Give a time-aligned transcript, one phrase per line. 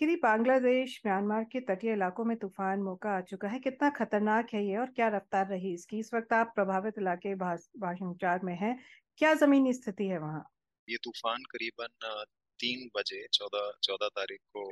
[0.00, 4.62] किरी बांग्लादेश, म्यांमार के तटीय इलाकों में तूफ़ान मौका आ चुका है। कितना खतरनाक है
[4.66, 5.98] ये और क्या रफ्तार रही इसकी?
[5.98, 8.72] इस वक्त आप प्रभावित इलाके भाषणचार में हैं।
[9.18, 10.42] क्या जमीनी स्थिति है वहाँ?
[10.88, 12.24] ये तूफ़ान करीबन
[12.60, 14.64] तीन बजे चौदह चौदह तारीख को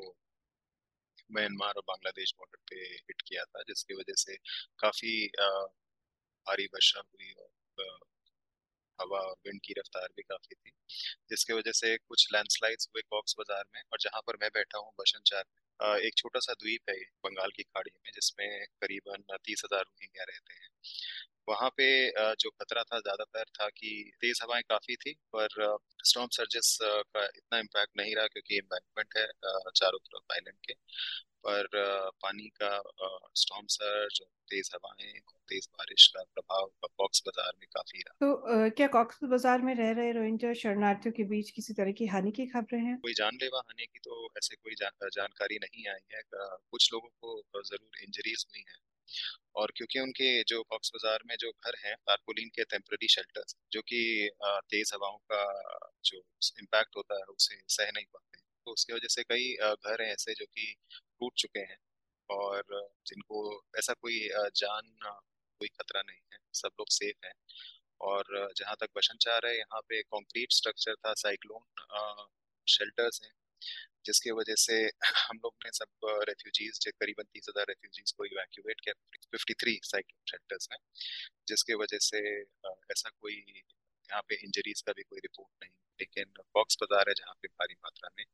[1.31, 4.37] म्यांमार और बांग्लादेश बॉर्डर पे हिट किया था, जिसकी वजह से
[4.81, 8.07] काफ़ी भारी वर्षा हुई और
[9.01, 10.71] हवा और विंड की रफ्तार भी काफ़ी थी,
[11.31, 14.93] जिसके वजह से कुछ लैंडस्लाइड्स हुए कॉक्स बाज़ार में और जहाँ पर मैं बैठा हूँ
[15.01, 19.82] बशनचार में। एक छोटा सा द्वीप है बंगाल की खाड़ी में, जिसमें करीबन तीस हज़ार
[19.82, 20.69] रोहिंग्या रहते हैं।
[21.49, 21.85] वहाँ पे
[22.36, 27.58] जो खतरा था ज़्यादातर था कि तेज हवाएँ काफ़ी थी, पर स्टॉम सर्जेस का इतना
[27.58, 29.27] इम्पैक्ट नहीं रहा क्योंकि एम्बैंकमेंट है
[29.72, 30.75] चारों तरफ़ आइलैंड के।
[31.45, 31.67] पर
[32.23, 32.70] पानी का
[33.37, 34.20] स्टॉम सर्ज
[34.51, 35.12] तेज हवाएँ
[35.48, 39.91] तेज बारिश का प्रभाव कॉक्स बाज़ार में काफ़ी रहा। तो क्या कॉक्स बाज़ार में रह
[39.92, 42.97] रहे रोहिंग्या शरणार्थियों के बीच किसी तरह की हानि की खबरें हैं?
[42.98, 47.62] कोई जानलेवा हानि की तो ऐसे कोई जान, जानकारी नहीं आई है। कुछ लोगों को
[47.62, 48.78] ज़रूर इंजरीज हुई हैं।
[49.56, 53.80] और क्योंकि उनके जो कॉक्स बाज़ार में जो घर हैं तारपोलिन के टेम्पररी शेल्टर्स जो
[53.83, 54.00] कि
[54.70, 55.45] तेज हवाओं का
[56.05, 56.19] जो
[56.58, 60.34] इम्पैक्ट होता है उसे सह नहीं पाते तो उसकी वजह से कई घर हैं ऐसे
[60.34, 60.75] जो कि
[61.20, 61.78] टूट चुके हैं
[62.30, 62.62] और
[63.06, 63.41] जिनको
[63.78, 64.19] ऐसा कोई
[64.56, 64.91] जान
[65.61, 67.33] कोई खतरा नहीं है। सब लोग सेफ़ हैं
[68.00, 72.28] और जहाँ तक बशनचार है, यहाँ पे कंक्रीट स्ट्रक्चर था साइक्लोन
[72.66, 73.33] शेल्टर्स हैं,
[74.06, 74.74] जिसकी वजह से
[75.06, 78.94] हम लोग ने सब रेफ्यूजीज करीबन तीस हज़ार रेफ्यूजीज को इवैक्यूएट किया।
[79.33, 80.78] फिफ्टी थ्री साइक्लोन शेल्टर्स में
[81.48, 82.20] जिसके वजह से
[82.92, 87.34] ऐसा कोई यहाँ पे इंजरीज का भी कोई रिपोर्ट नहीं। लेकिन बॉक्स बाज़ार है जहाँ
[87.42, 88.24] पे भारी मात्रा में,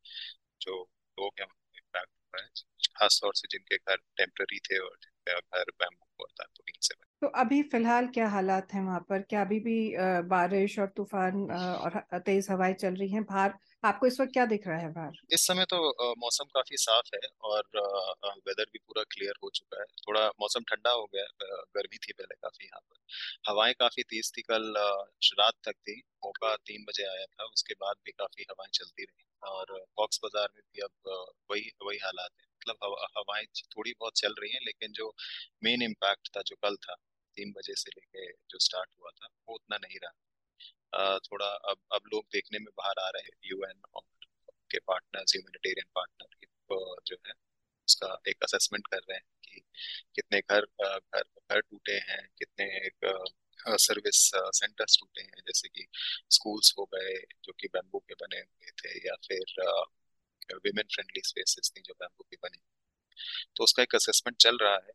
[0.61, 0.83] जो
[1.19, 1.47] लोग हैं
[2.95, 7.27] है खासतौर से जिनके घर टेम्पररी थे और जिनका घर बैम्बू और तारपुलिन से तो
[7.37, 9.21] अभी फ़िलहाल क्या हालात हैं वहाँ पर?
[9.23, 9.75] क्या अभी भी
[10.29, 13.23] बारिश और तूफ़ान और तेज हवाएँ चल रही हैं?
[13.25, 13.55] बाहर
[13.85, 15.17] आपको इस वक्त क्या दिख रहा है बाहर?
[15.33, 15.79] इस समय तो
[16.19, 17.65] मौसम काफ़ी साफ़ है और
[18.47, 21.25] वेदर भी पूरा क्लियर हो चुका है। थोड़ा मौसम ठंडा हो गया
[21.77, 24.73] गर्मी थी पहले काफ़ी यहाँ पर। हवाएँ काफ़ी तेज थी कल
[25.35, 29.25] रात तक थी, मौका तीन बजे आया था, उसके बाद भी काफ़ी हवाएँ चलती रही
[29.43, 31.13] और कॉक्स बाज़ार में भी अब
[31.51, 33.47] वही वही हालात है। मतलब हवाएँ
[33.77, 35.13] थोड़ी बहुत चल रही हैं, लेकिन जो
[35.65, 36.95] मेन इम्पैक्ट था, जो कल था,
[37.37, 40.13] तीन बजे से लेके जो स्टार्ट हुआ था, वो उतना नहीं रहा।
[41.21, 44.03] थोड़ा अब अब लोग देखने में बाहर आ रहे हैं यूएन और
[44.71, 46.29] के पार्टनर्स ह्यूमैनिटेरियन पार्टनर
[47.07, 47.33] जो है,
[47.89, 49.61] उसका एक असेसमेंट कर रहे हैं कि
[50.17, 52.67] कितने घर घर घर टूटे हैं, कितने
[53.79, 54.21] सर्विस
[54.59, 55.87] सेंटर्स टूटे हैं, जैसे कि
[56.31, 61.73] स्कूल्स हो गए, जो कि बैम्बू के बने हुए थे, या फिर विमेन फ्रेंडली स्पेसेस
[61.77, 62.59] थी, जो बैम्बू की बनी
[63.57, 64.93] तो उसका एक असेसमेंट चल रहा है।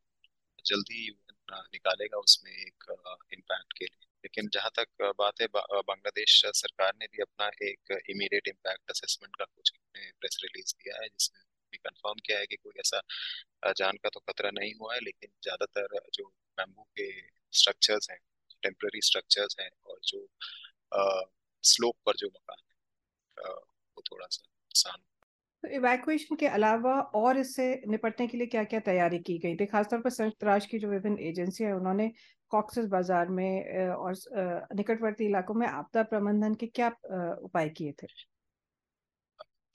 [0.65, 1.09] जल्दी
[1.51, 2.85] निकालेगा उसमें एक
[3.33, 8.47] इम्पैक्ट के लिए। लेकिन जहाँ तक बात है बांग्लादेश सरकार ने भी अपना एक इमीडिएट
[8.47, 12.73] इम्पैक्ट असेसमेंट का कुछ प्रेस रिलीज़ दिया है जिसमें भी कंफर्म किया है कि कोई
[12.79, 13.01] ऐसा
[13.71, 16.25] जान का तो खतरा नहीं हुआ है लेकिन ज़्यादातर जो
[16.57, 17.11] बैम्बू के
[17.51, 18.19] स्ट्रक्चर्स हैं
[18.63, 20.27] टेम्पररी स्ट्रक्चर्स हैं और जो
[20.93, 21.21] आ,
[21.63, 25.01] स्लोप पर जो मकान है वो थोड़ा सा नुकसान
[25.63, 29.65] तो इवैक्यूएशन के अलावा और इससे निपटने के लिए क्या क्या तैयारी की गई थी?
[29.65, 32.11] खासतौर पर संयुक्त राष्ट्र की जो विभिन्न एजेंसियाँ हैं उन्होंने
[32.51, 34.13] कॉक्सिस बाज़ार में और
[34.75, 36.89] निकटवर्ती इलाकों में आपदा प्रबंधन के क्या
[37.43, 38.07] उपाय किए थे?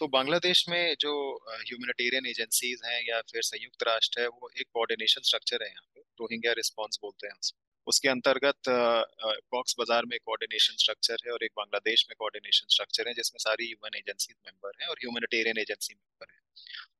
[0.00, 1.12] तो बांग्लादेश में जो
[1.50, 6.00] ह्यूमैनिटेरियन एजेंसीज हैं या फिर संयुक्त राष्ट्र है, वो एक कोऑर्डिनेशन स्ट्रक्चर है यहाँ पे
[6.20, 11.50] रोहिंग्या रिस्पॉन्स बोलते हैं उसमें उसके अंतर्गत कॉक्स बाज़ार में कोऑर्डिनेशन स्ट्रक्चर है और एक
[11.56, 16.32] बांग्लादेश में कोऑर्डिनेशन स्ट्रक्चर है, जिसमें सारी यूएन एजेंसी मेंबर हैं और ह्यूमैनिटेरियन एजेंसी मेंबर
[16.32, 16.40] हैं।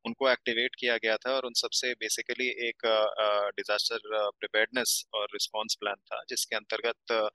[0.06, 2.86] उनको एक्टिवेट किया गया था और उन सबसे बेसिकली एक
[3.56, 3.98] डिजास्टर
[4.38, 7.32] प्रिपेयर्डनेस और रिस्पांस प्लान था, जिसके अंतर्गत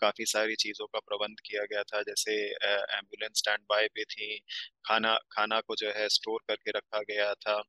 [0.00, 4.38] काफ़ी सारी चीज़ों का प्रबंध किया गया था, जैसे एंबुलेंस स्टैंड बाय पे थी,
[4.84, 7.62] खाना खाना को जो है स्टोर करके रखा गया था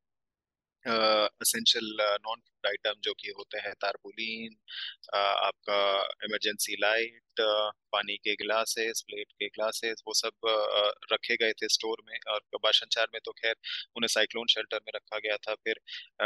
[0.85, 4.55] असेंशियल नॉन फ़ूड आइटम जो कि होते हैं तारपुलीन
[5.15, 5.79] आपका
[6.25, 7.41] इमरजेंसी लाइट
[7.93, 10.47] पानी के गिलासेस प्लेट के ग्लासेस वो सब
[11.13, 13.55] रखे गए थे स्टोर में और बाशनचार में तो खैर
[13.97, 15.79] उन्हें साइक्लोन शेल्टर में रखा गया था। फिर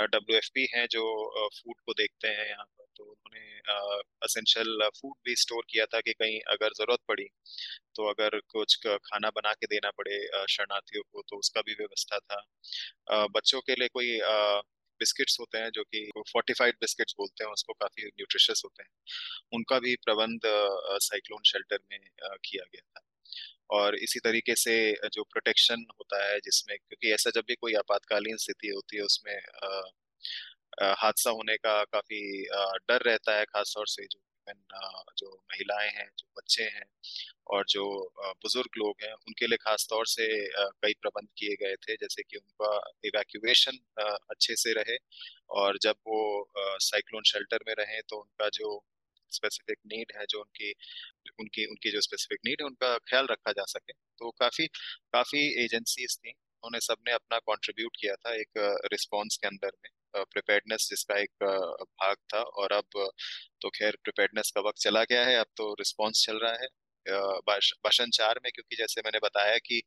[0.08, 1.04] डब्ल्यू एफ़ पी है जो
[1.56, 2.66] फ़ूड को देखते हैं, यहाँ
[2.98, 3.60] तो उन्होंने
[4.24, 7.28] असेंशियल फ़ूड भी स्टोर किया था कि कहीं अगर ज़रूरत पड़ी
[7.96, 13.26] तो अगर कुछ खाना बना के देना पड़े शरणार्थियों को तो उसका भी व्यवस्था था।
[13.28, 14.20] बच्चों के लिए कोई
[15.00, 18.90] बिस्किट्स होते हैं जो कि फोर्टिफाइड बिस्किट्स बोलते हैं, उसको काफ़ी न्यूट्रिशियस होते हैं।
[19.54, 20.42] उनका भी प्रबंध
[21.04, 22.00] साइक्लोन शेल्टर में
[22.46, 23.02] किया गया था।
[23.72, 24.74] और इसी तरीके से,
[25.14, 29.36] जो प्रोटेक्शन होता है, जिसमें, क्योंकि ऐसा जब भी कोई आपातकालीन स्थिति होती है, उसमें
[30.98, 32.22] हादसा होने का काफ़ी
[32.84, 34.20] डर रहता है, खासतौर से जो
[35.18, 36.84] जो महिलाएँ हैं, जो बच्चे हैं
[37.50, 37.84] और जो
[38.44, 40.28] बुज़ुर्ग लोग हैं, उनके लिए खास तौर से
[40.58, 42.72] कई प्रबंध किए गए थे, जैसे कि उनका
[43.06, 43.78] इवैक्यूएशन
[44.32, 44.98] अच्छे से रहे
[45.56, 46.20] और जब वो
[46.82, 48.82] साइक्लोन शेल्टर में रहे तो उनका जो
[49.32, 50.74] स्पेसिफिक नीड है, जो उनकी
[51.40, 54.68] उनकी उनकी जो स्पेसिफिक नीड है, उनका ख्याल रखा जा सके। तो काफ़ी
[55.14, 60.88] काफ़ी एजेंसीज थी, उन्होंने सबने अपना कंट्रीब्यूट किया था एक रिस्पांस के अंदर में। प्रिपेयर्डनेस
[60.90, 63.10] जिसका एक भाग था और अब
[63.62, 66.68] तो खैर प्रिपेयर्डनेस का वक्त चला गया है, अब तो रिस्पांस चल रहा है।
[67.86, 69.78] भाषण चार में क्योंकि जैसे मैंने बताया कि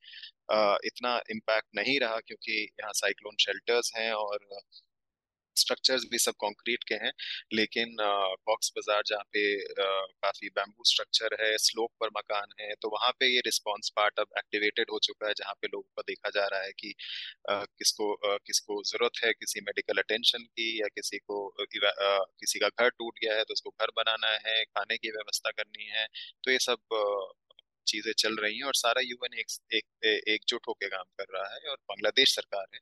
[0.89, 4.39] इतना इम्पैक्ट नहीं रहा क्योंकि यहाँ साइक्लोन शेल्टर्स हैं और
[5.57, 7.13] स्ट्रक्चर्स भी सब कंक्रीट के हैं,
[7.55, 9.45] लेकिन कॉक्स बाज़ार जहाँ पे
[9.77, 14.27] काफ़ी बैम्बू स्ट्रक्चर है स्लोप पर मकान है तो वहाँ पे ये रिस्पांस पार्ट अब
[14.39, 16.95] एक्टिवेटेड हो चुका है, जहाँ पे लोगों को देखा जा रहा है कि
[17.51, 21.39] किसको किसको ज़रूरत है किसी मेडिकल अटेंशन की या किसी को
[21.71, 25.89] किसी का घर टूट गया है तो उसको घर बनाना है, खाने की व्यवस्था करनी
[25.91, 26.07] है
[26.45, 26.79] तो ये सब
[27.87, 31.71] चीज़ें चल रही हैं और सारा यूएन एक एक एकजुट होकर काम कर रहा है
[31.71, 32.81] और बांग्लादेश सरकार है।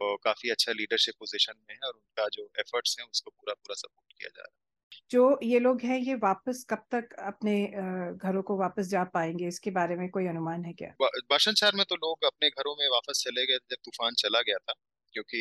[0.00, 4.12] काफ़ी अच्छा लीडरशिप पोजीशन में है और उनका जो एफर्ट्स हैं उसको पूरा पूरा सपोर्ट
[4.12, 4.56] किया जा रहा है।
[5.10, 7.54] जो ये लोग हैं ये वापस कब तक अपने
[8.18, 9.46] घरों को वापस जा पाएँगे?
[9.48, 10.92] इसके बारे में कोई अनुमान है क्या?
[11.02, 14.58] बाशन शहर में तो लोग अपने घरों में वापस चले गए जब तूफ़ान चला गया
[14.58, 14.74] था
[15.14, 15.38] क्योंकि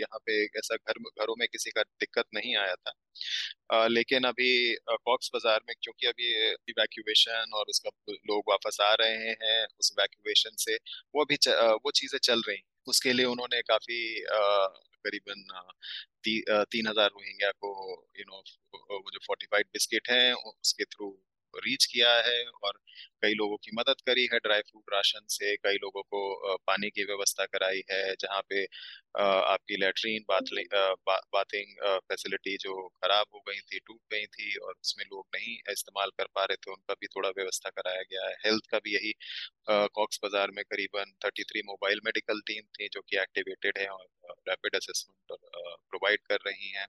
[0.00, 4.50] यहाँ पे ऐसा घर घरों में किसी का दिक्कत नहीं आया था। लेकिन अभी
[4.90, 6.32] कॉक्स बाज़ार में क्योंकि अभी
[6.70, 10.76] इवैक्यूएशन और उसका लोग वापस आ रहे हैं उस इवैक्यूएशन से
[11.14, 11.36] वो भी
[11.84, 14.00] वो चीज़ें चल रही उसके लिए उन्होंने काफ़ी
[15.04, 15.42] करीबन
[16.24, 17.70] ती, तीन हज़ार रोहिंग्या को
[18.18, 18.42] यू नो
[18.74, 21.10] वो जो फोर्टिफाइड बिस्किट हैं उसके थ्रू
[21.56, 22.78] रीच किया है और
[23.22, 27.04] कई लोगों की मदद करी है। ड्राई फ्रूट राशन से कई लोगों को पानी की
[27.04, 28.64] व्यवस्था कराई है, जहाँ पे
[29.18, 35.26] आपकी लेटरीन बाथिंग फैसिलिटी जो खराब हो गई थी, टूट गई थी और उसमें लोग
[35.34, 38.78] नहीं इस्तेमाल कर पा रहे थे, उनका भी थोड़ा व्यवस्था कराया गया है। हेल्थ का
[38.78, 39.12] भी यही
[39.70, 44.06] कॉक्स बाज़ार में करीबन 33 मोबाइल मेडिकल टीम थी जो कि एक्टिवेटेड है और
[44.48, 45.38] रैपिड असेसमेंट
[45.90, 46.86] प्रोवाइड कर रही हैं।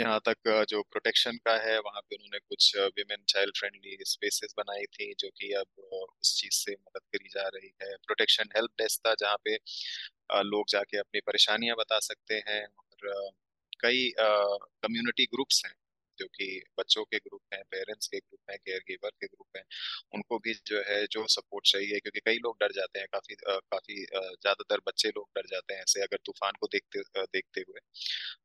[0.00, 4.84] यहाँ तक जो प्रोटेक्शन का है, वहाँ पे उन्होंने कुछ विमेन चाइल्ड फ्रेंडली स्पेसेस बनाई
[4.88, 5.82] थी, जो कि अब
[6.22, 9.56] उस चीज़ से मदद करी जा रही है। प्रोटेक्शन हेल्प डेस्क था, जहाँ पे
[10.46, 13.30] लोग जाके अपनी परेशानियाँ बता सकते हैं और
[13.82, 15.74] कई कम्युनिटी ग्रुप्स हैं।
[16.20, 16.46] जो कि
[16.78, 19.64] बच्चों के ग्रुप हैं, पेरेंट्स के ग्रुप हैं केयर गिवर के ग्रुप हैं,
[20.14, 24.04] उनको भी जो है, जो सपोर्ट चाहिए, क्योंकि कई लोग डर जाते हैं, काफ़ी काफ़ी
[24.06, 27.80] ज़्यादातर बच्चे लोग डर जाते हैं ऐसे अगर तूफ़ान को देखते देखते हुए।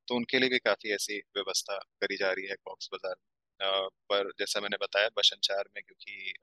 [0.07, 4.31] तो उनके लिए भी काफ़ी ऐसी व्यवस्था करी जा रही है कॉक्स बाज़ार में। पर
[4.39, 6.33] जैसा मैंने बताया, बशनचार में क्योंकि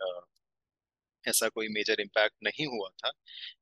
[1.24, 3.10] ऐसा कोई मेजर इम्पैक्ट नहीं हुआ था,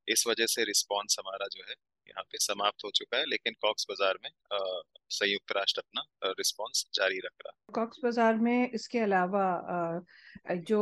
[0.09, 1.75] इस वजह से रिस्पॉन्स हमारा जो है
[2.11, 4.31] यहाँ पे समाप्त हो चुका है, लेकिन कॉक्स बाज़ार में
[5.11, 9.45] संयुक्त राष्ट्र अपना रिस्पांस जारी रख रहा है। कॉक्स बाज़ार में इसके अलावा
[10.67, 10.79] जो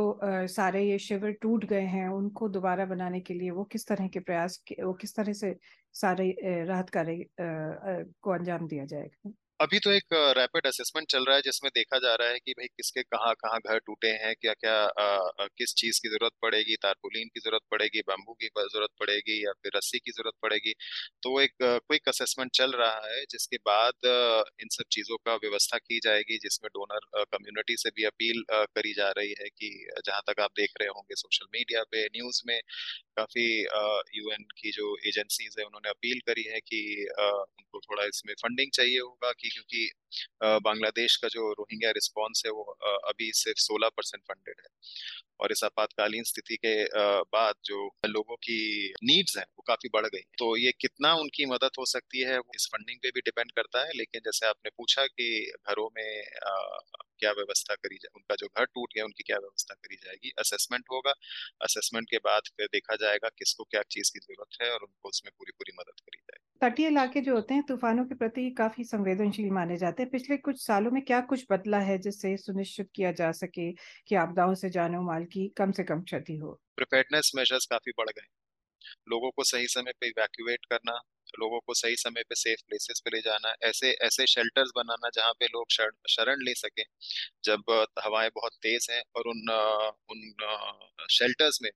[0.50, 4.20] सारे ये शिविर टूट गए हैं, उनको दोबारा बनाने के लिए वो किस तरह के
[4.20, 5.54] प्रयास वो किस तरह से
[5.94, 6.34] सारे
[6.64, 9.32] राहत कार्य को अंजाम दिया जाएगा?
[9.60, 12.66] अभी तो एक रैपिड असेसमेंट चल रहा है जिसमें देखा जा रहा है कि भाई
[12.68, 17.28] किसके कहाँ कहाँ घर टूटे हैं क्या क्या आ, किस चीज़ की ज़रूरत पड़ेगी तारपुलिन
[17.28, 20.72] की ज़रूरत पड़ेगी बम्बू की ज़रूरत पड़ेगी या फिर रस्सी की ज़रूरत पड़ेगी।
[21.22, 24.06] तो एक क्विक असेसमेंट चल रहा है जिसके बाद
[24.60, 29.10] इन सब चीज़ों का व्यवस्था की जाएगी जिसमें डोनर कम्युनिटी से भी अपील करी जा
[29.18, 29.70] रही है कि
[30.00, 32.58] जहाँ तक आप देख रहे होंगे सोशल मीडिया पे न्यूज़ में
[33.16, 33.46] काफ़ी
[34.14, 36.82] यूएन की जो एजेंसीज है उन्होंने अपील करी है कि
[37.20, 39.90] उनको थोड़ा इसमें फंडिंग चाहिए होगा कि क्योंकि
[40.64, 42.64] बांग्लादेश का जो रोहिंग्या रिस्पॉन्स है वो
[43.08, 44.68] अभी सिर्फ़ 16 परसेंट फंडेड है।
[45.40, 46.72] और इस आपातकालीन स्थिति के
[47.32, 48.58] बाद जो लोगों की
[49.04, 52.66] नीड्स हैं वो काफ़ी बढ़ गई। तो ये कितना उनकी मदद हो सकती है इस
[52.72, 55.28] फंडिंग पे भी डिपेंड करता है, लेकिन जैसे आपने पूछा कि
[55.68, 56.24] घरों में
[57.20, 60.32] क्या व्यवस्था करी जाए उनका जो घर टूट गया, उनकी क्या व्यवस्था करी जाएगी?
[60.38, 61.14] असेसमेंट होगा।
[61.62, 65.32] असेसमेंट के बाद फिर देखा जाएगा किसको क्या चीज़ की ज़रूरत है और उनको उसमें
[65.38, 69.50] पूरी पूरी मदद करी जाएगी। तटीय इलाके जो होते हैं, तूफानों के प्रति काफ़ी संवेदनशील
[69.50, 73.30] माने जाते हैं। पिछले कुछ सालों में क्या कुछ बदला है जिससे सुनिश्चित किया जा
[73.32, 73.70] सके
[74.08, 76.60] कि आपदाओं से जानो माल की कम से कम क्षति हो?
[76.76, 78.26] प्रिपेयर्डनेस मेजर्स काफ़ी बढ़ गए।
[79.08, 81.00] लोगों को सही समय पे इवैक्यूएट करना
[81.36, 85.32] लोगों को सही समय पे सेफ़ प्लेसेस पे ले जाना, ऐसे ऐसे शेल्टर्स बनाना जहाँ
[85.34, 85.66] पे लोग
[86.10, 86.82] शरण ले सके।
[87.44, 87.70] जब
[88.00, 89.50] हवाएँ बहुत तेज हैं और उन
[90.10, 91.70] उन शेल्टर्स में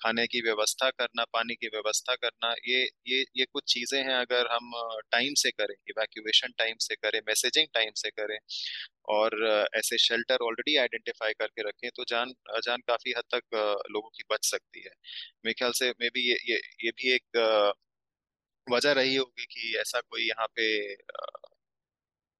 [0.00, 4.48] खाने की व्यवस्था करना, पानी की व्यवस्था करना, ये ये ये कुछ चीज़ें हैं अगर
[4.52, 4.70] हम
[5.12, 8.38] टाइम से करें इवैक्यूएशन टाइम से करें मैसेजिंग टाइम से करें
[9.10, 9.36] और
[9.76, 13.56] ऐसे शेल्टर ऑलरेडी आइडेंटिफाई करके रखें तो जान जान काफ़ी हद तक
[13.90, 14.90] लोगों की बच सकती है।
[15.44, 17.38] मेरे ख्याल से मे बी ये ये ये भी एक
[18.70, 20.66] वजह रही होगी कि ऐसा कोई यहाँ पे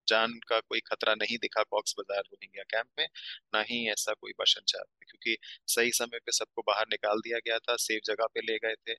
[0.08, 3.06] जान का कोई खतरा नहीं दिखा कॉक्स बाज़ार रोहिंग्या कैंप में,
[3.54, 5.36] ना ही ऐसा कोई बशनचार क्योंकि
[5.68, 8.96] सही समय पे सबको बाहर निकाल दिया गया था, सेफ़ जगह पे ले गए थे।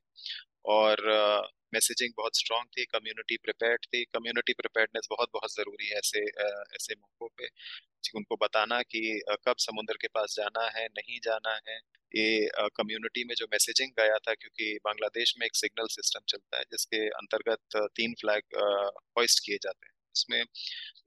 [0.67, 1.01] और
[1.73, 6.23] मैसेजिंग बहुत स्ट्रांग थी कम्युनिटी प्रिपेयर्ड थी। कम्युनिटी प्रिपेयर्डनेस बहुत बहुत ज़रूरी है ऐसे
[6.75, 7.47] ऐसे मौक़ों पे
[8.15, 9.01] उनको बताना कि
[9.47, 11.77] कब समुद्र के पास जाना है, नहीं जाना है।
[12.11, 16.63] ये कम्युनिटी में जो मैसेजिंग गया था, क्योंकि बांग्लादेश में एक सिग्नल सिस्टम चलता है,
[16.71, 18.57] जिसके अंतर्गत तीन फ्लैग
[19.17, 20.41] होइस्ट किए जाते हैं। उसमें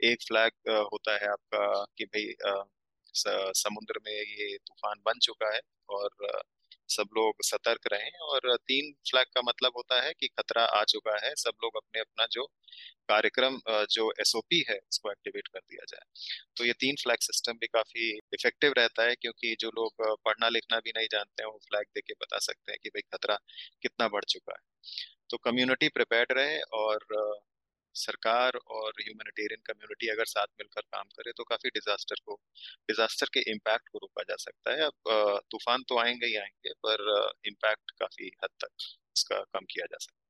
[0.05, 2.35] एक फ्लैग होता है आपका कि भाई
[3.57, 6.11] समुद्र में ये तूफ़ान बन चुका है और
[6.89, 11.17] सब लोग सतर्क रहें और तीन फ्लैग का मतलब होता है कि खतरा आ चुका
[11.27, 12.45] है। सब लोग अपने अपना जो
[13.09, 13.59] कार्यक्रम
[13.91, 16.05] जो एसओपी है, उसको एक्टिवेट कर दिया जाए।
[16.57, 20.79] तो ये तीन फ्लैग सिस्टम भी काफ़ी इफ़ेक्टिव रहता है क्योंकि जो लोग पढ़ना लिखना
[20.79, 23.39] भी नहीं जानते हैं, वो फ्लैग दे के बता सकते हैं कि भाई खतरा
[23.83, 24.71] कितना बढ़ चुका है।
[25.31, 27.07] तो कम्युनिटी प्रिपेयर्ड रहे और
[27.95, 32.39] सरकार और ह्यूमैनिटेरियन कम्युनिटी अगर साथ मिलकर काम करे तो काफ़ी डिजास्टर को
[32.89, 37.31] डिजास्टर के इम्पैक्ट को रोका जा सकता है। अब तूफ़ान तो आएँगे ही आएँगे, पर
[37.47, 38.71] इम्पैक्ट काफ़ी हद तक
[39.17, 40.22] इसका कम किया जा सकता है।